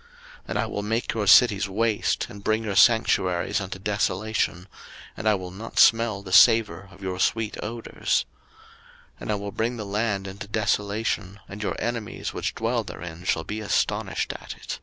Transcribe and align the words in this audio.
03:026:031 0.00 0.08
And 0.48 0.58
I 0.58 0.64
will 0.66 0.82
make 0.82 1.12
your 1.12 1.26
cities 1.26 1.68
waste, 1.68 2.26
and 2.30 2.42
bring 2.42 2.64
your 2.64 2.74
sanctuaries 2.74 3.60
unto 3.60 3.78
desolation, 3.78 4.66
and 5.14 5.28
I 5.28 5.34
will 5.34 5.50
not 5.50 5.78
smell 5.78 6.22
the 6.22 6.32
savour 6.32 6.88
of 6.90 7.02
your 7.02 7.20
sweet 7.20 7.62
odours. 7.62 8.24
03:026:032 9.18 9.20
And 9.20 9.30
I 9.30 9.34
will 9.34 9.52
bring 9.52 9.76
the 9.76 9.84
land 9.84 10.26
into 10.26 10.48
desolation: 10.48 11.38
and 11.50 11.62
your 11.62 11.76
enemies 11.78 12.32
which 12.32 12.54
dwell 12.54 12.82
therein 12.82 13.24
shall 13.24 13.44
be 13.44 13.60
astonished 13.60 14.32
at 14.40 14.54
it. 14.56 14.78